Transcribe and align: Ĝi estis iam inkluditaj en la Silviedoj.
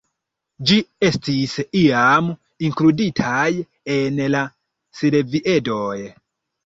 Ĝi 0.69 0.77
estis 1.07 1.51
iam 1.81 2.31
inkluditaj 2.69 3.45
en 3.97 4.19
la 4.37 4.45
Silviedoj. 5.03 5.97